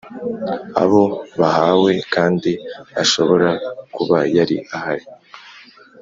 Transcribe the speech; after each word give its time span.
Abo 0.83 1.03
bahawe 1.39 1.91
kandi 2.13 2.51
ashobora 3.03 3.49
kuba 3.95 4.19
yari 4.35 4.57
ahari 4.75 5.05